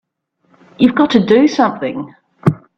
You've 0.79 0.95
got 0.95 1.11
to 1.11 1.23
do 1.23 1.47
something! 1.47 2.15